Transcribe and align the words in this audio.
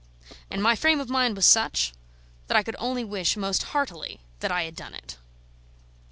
And 0.49 0.63
my 0.63 0.75
frame 0.75 0.99
of 0.99 1.11
mind 1.11 1.35
was 1.35 1.45
such, 1.45 1.93
that 2.47 2.57
I 2.57 2.63
could 2.63 2.75
only 2.79 3.03
wish 3.03 3.37
most 3.37 3.61
heartily 3.61 4.21
that 4.39 4.51
I 4.51 4.63
had 4.63 4.75
done 4.75 4.95
it. 4.95 5.17